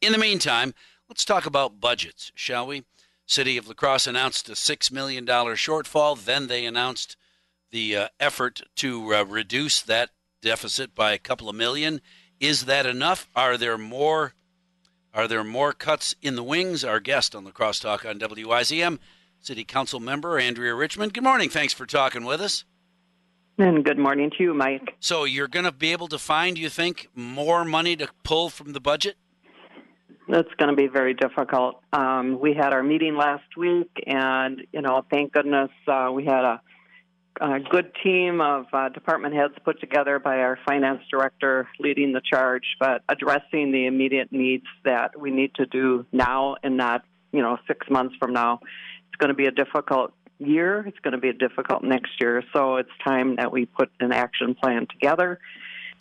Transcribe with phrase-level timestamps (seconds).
[0.00, 0.72] In the meantime,
[1.10, 2.84] let's talk about budgets, shall we?
[3.26, 6.18] City of La Crosse announced a $6 million shortfall.
[6.24, 7.16] Then they announced
[7.70, 10.10] the uh, effort to uh, reduce that
[10.40, 12.00] deficit by a couple of million.
[12.40, 13.28] Is that enough?
[13.36, 14.32] Are there more?
[15.12, 16.82] Are there more cuts in the wings?
[16.82, 18.98] Our guest on the Crosstalk on WIZM,
[19.38, 21.12] City Council member Andrea Richmond.
[21.12, 21.50] Good morning.
[21.50, 22.64] Thanks for talking with us.
[23.58, 24.96] And good morning to you, Mike.
[24.98, 28.72] So you're going to be able to find, you think, more money to pull from
[28.72, 29.16] the budget?
[30.32, 31.82] It's going to be very difficult.
[31.92, 36.44] Um, we had our meeting last week, and you know, thank goodness uh, we had
[36.44, 36.60] a,
[37.40, 42.20] a, good team of uh, department heads put together by our finance director leading the
[42.20, 47.02] charge, but addressing the immediate needs that we need to do now and not,
[47.32, 48.60] you know, six months from now.
[49.08, 50.84] It's going to be a difficult year.
[50.86, 52.44] It's going to be a difficult next year.
[52.52, 55.40] So it's time that we put an action plan together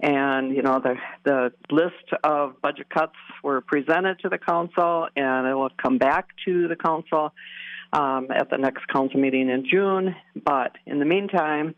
[0.00, 5.46] and you know the the list of budget cuts were presented to the council, and
[5.46, 7.32] it will come back to the council
[7.92, 10.14] um, at the next council meeting in June.
[10.44, 11.74] But in the meantime,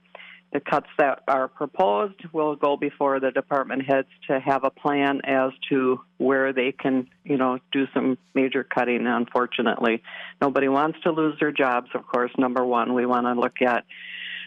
[0.53, 5.21] the cuts that are proposed will go before the department heads to have a plan
[5.25, 9.07] as to where they can, you know, do some major cutting.
[9.07, 10.03] Unfortunately,
[10.43, 11.89] nobody wants to lose their jobs.
[11.95, 13.85] Of course, number one, we want to look at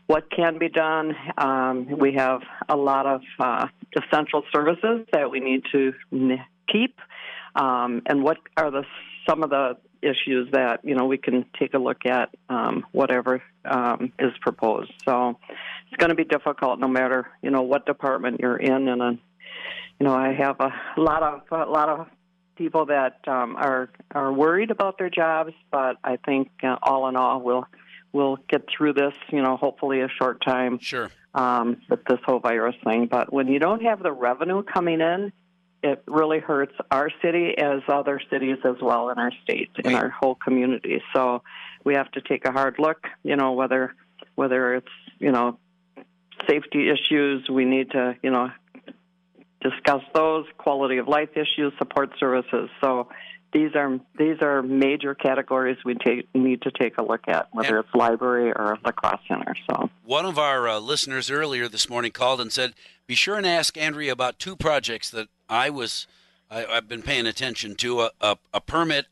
[0.08, 1.16] what can be done.
[1.38, 5.94] Um, we have a lot of uh, essential services that we need to
[6.72, 6.98] keep,
[7.56, 8.84] um, and what are the
[9.28, 13.42] some of the issues that you know we can take a look at um, whatever
[13.66, 14.92] um, is proposed.
[15.06, 15.40] So
[15.88, 19.12] it's going to be difficult no matter you know what department you're in, and uh,
[20.00, 22.08] you know I have a lot of a lot of
[22.56, 27.16] people that um, are are worried about their jobs, but I think uh, all in
[27.16, 27.66] all we'll
[28.14, 30.80] we'll get through this, you know, hopefully a short time.
[30.80, 31.11] Sure.
[31.36, 35.33] Um, with this whole virus thing, but when you don't have the revenue coming in,
[35.81, 40.09] it really hurts our city as other cities as well in our state, in our
[40.09, 41.02] whole community.
[41.14, 41.42] So
[41.83, 43.95] we have to take a hard look, you know, whether
[44.36, 44.88] whether it's
[45.20, 45.58] you know
[46.48, 48.52] safety issues, we need to you know
[49.61, 52.70] discuss those quality of life issues, support services.
[52.82, 53.09] So
[53.53, 57.77] these are these are major categories we take, need to take a look at, whether
[57.77, 59.55] and it's library or La Crosse center.
[59.69, 62.73] So one of our uh, listeners earlier this morning called and said,
[63.08, 66.08] "Be sure and ask Andrea about two projects that I was
[66.49, 69.05] I, have been paying attention to: a, a, a permit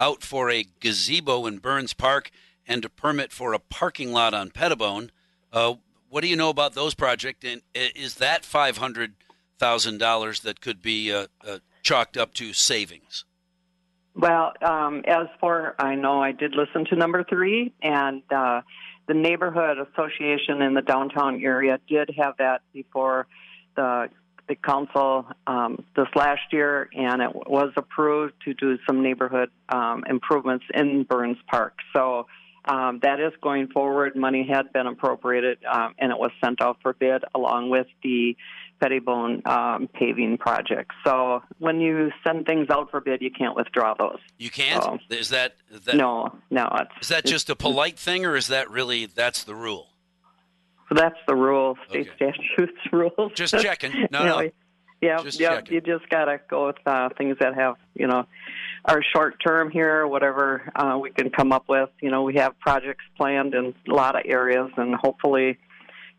[0.00, 2.30] out for a gazebo in Burns Park
[2.66, 5.10] and a permit for a parking lot on Pettibone.
[5.52, 5.74] Uh,
[6.08, 7.44] what do you know about those projects?
[7.44, 9.14] And is that five hundred
[9.58, 13.24] thousand dollars that could be uh, uh, chalked up to savings?"
[14.16, 18.62] Well, um, as for I know, I did listen to number three, and uh,
[19.06, 23.26] the neighborhood association in the downtown area did have that before
[23.76, 24.08] the
[24.48, 30.04] the council um, this last year, and it was approved to do some neighborhood um,
[30.08, 31.74] improvements in Burns Park.
[31.92, 32.26] So
[32.64, 34.16] um, that is going forward.
[34.16, 38.36] Money had been appropriated, um, and it was sent out for bid along with the
[38.80, 40.92] Pettibone um, paving project.
[41.04, 44.18] So when you send things out for bid, you can't withdraw those.
[44.38, 44.82] You can't.
[44.82, 46.36] So, is, that, is that no?
[46.50, 46.68] No.
[47.00, 49.88] Is that just a polite thing, or is that really that's the rule?
[50.90, 51.76] That's the rule.
[51.88, 52.32] State okay.
[52.32, 53.32] statutes rules.
[53.34, 53.92] Just checking.
[54.10, 54.50] No, you know, no.
[55.02, 55.56] Yeah, just yeah.
[55.56, 55.74] Checking.
[55.74, 58.26] You just gotta go with uh, things that have you know
[58.84, 61.90] are short term here, whatever uh, we can come up with.
[62.00, 65.58] You know, we have projects planned in a lot of areas, and hopefully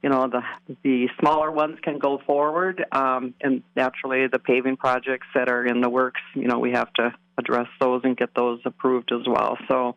[0.02, 0.42] you know the
[0.84, 5.82] the smaller ones can go forward, um, and naturally the paving projects that are in
[5.82, 9.58] the works, you know, we have to address those and get those approved as well.
[9.68, 9.96] So,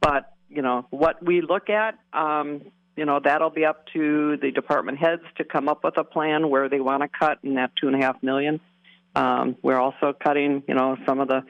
[0.00, 2.62] but you know what we look at, um,
[2.96, 6.48] you know, that'll be up to the department heads to come up with a plan
[6.48, 8.60] where they want to cut in that two and a half million.
[9.16, 11.44] Um, we're also cutting, you know, some of the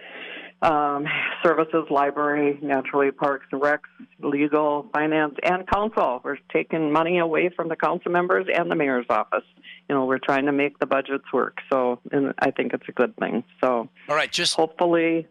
[0.64, 1.06] um,
[1.42, 3.80] services, library, naturally parks and recs,
[4.20, 6.20] legal, finance, and council.
[6.24, 9.44] We're taking money away from the council members and the mayor's office.
[9.88, 11.58] You know, we're trying to make the budgets work.
[11.70, 13.44] So, and I think it's a good thing.
[13.62, 15.26] So, all right, just hopefully,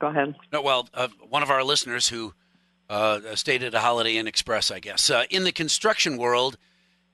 [0.00, 0.34] go ahead.
[0.52, 2.34] No, well, uh, one of our listeners who
[2.88, 6.58] uh, stated a Holiday Inn Express, I guess, uh, in the construction world,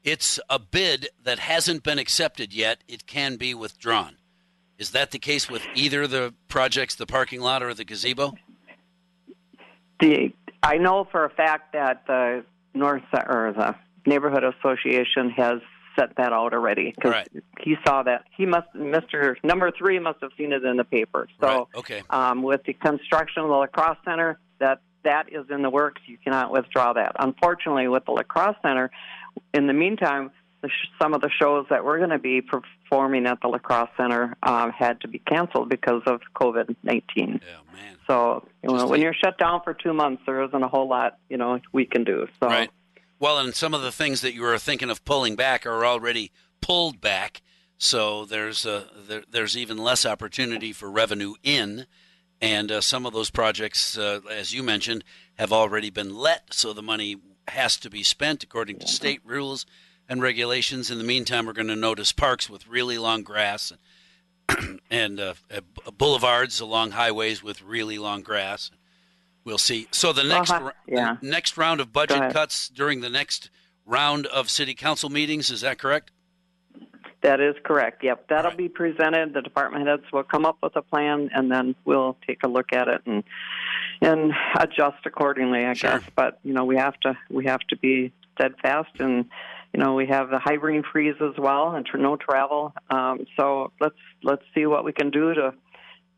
[0.02, 2.82] it's a bid that hasn't been accepted yet.
[2.88, 4.16] It can be withdrawn.
[4.78, 8.34] Is that the case with either the projects, the parking lot or the gazebo?
[10.00, 10.32] The
[10.62, 12.44] I know for a fact that the
[12.74, 13.74] North or the
[14.04, 15.60] neighborhood association has
[15.98, 17.28] set that out already because right.
[17.60, 19.36] he saw that he must Mr.
[19.42, 21.28] Number Three must have seen it in the paper.
[21.40, 21.66] So right.
[21.76, 25.70] okay, um, with the construction of the La Crosse center, that that is in the
[25.70, 26.02] works.
[26.06, 27.16] You cannot withdraw that.
[27.18, 28.90] Unfortunately, with the La Crosse center,
[29.54, 30.30] in the meantime,
[30.66, 33.58] the sh- some of the shows that were going to be performing at the La
[33.58, 37.40] Crosse center um, had to be canceled because of COVID nineteen.
[37.42, 37.96] Yeah, man.
[38.06, 41.18] So you know, when you're shut down for two months, there isn't a whole lot
[41.28, 42.26] you know we can do.
[42.40, 42.70] So Right.
[43.18, 46.32] Well, and some of the things that you were thinking of pulling back are already
[46.60, 47.40] pulled back.
[47.78, 51.86] So there's uh, there, there's even less opportunity for revenue in,
[52.40, 55.04] and uh, some of those projects, uh, as you mentioned,
[55.38, 56.52] have already been let.
[56.52, 57.16] So the money
[57.48, 59.66] has to be spent according to state rules
[60.08, 60.90] and regulations.
[60.90, 63.72] In the meantime, we're going to notice parks with really long grass
[64.48, 65.60] and, and uh, uh,
[65.96, 68.70] boulevards along highways with really long grass.
[69.44, 69.86] We'll see.
[69.92, 70.72] So the next Uh-huh.
[70.88, 71.16] Yeah.
[71.20, 73.50] the next round of budget cuts during the next
[73.84, 75.50] round of city council meetings.
[75.50, 76.10] Is that correct?
[77.22, 78.04] That is correct.
[78.04, 78.58] Yep, that'll Right.
[78.58, 79.34] be presented.
[79.34, 82.72] The department heads will come up with a plan, and then we'll take a look
[82.72, 83.24] at it and
[84.02, 85.64] and adjust accordingly.
[85.64, 85.98] I Sure.
[85.98, 89.24] guess, but you know, we have to we have to be steadfast, and
[89.76, 92.72] you know, we have the hiring freeze as well, and no travel.
[92.88, 95.52] Um, so let's let's see what we can do to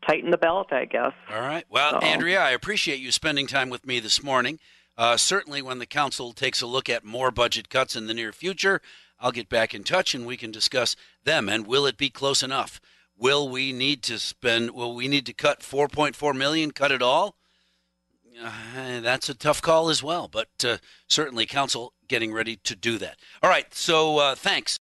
[0.07, 0.71] tighten the belt.
[0.71, 1.11] I guess.
[1.29, 1.65] All right.
[1.69, 4.59] Well, So- Andrea, I appreciate you spending time with me this morning.
[4.97, 8.31] Uh, certainly, when the council takes a look at more budget cuts in the near
[8.31, 8.81] future,
[9.19, 10.95] I'll get back in touch and we can discuss
[11.25, 11.49] them.
[11.49, 12.79] And will it be close enough?
[13.17, 14.71] Will we need to spend?
[14.71, 16.71] Will we need to cut 4.4 million?
[16.71, 17.35] Cut it all?
[18.41, 20.27] Uh, that's a tough call as well.
[20.27, 20.77] But uh,
[21.07, 23.17] certainly, council getting ready to do that.
[23.41, 23.73] All right.
[23.73, 24.77] So, uh, thanks.